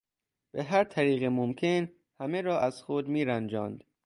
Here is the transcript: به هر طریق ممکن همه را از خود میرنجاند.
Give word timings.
به 0.51 0.63
هر 0.63 0.83
طریق 0.83 1.23
ممکن 1.23 1.91
همه 2.19 2.41
را 2.41 2.59
از 2.59 2.81
خود 2.83 3.07
میرنجاند. 3.07 3.83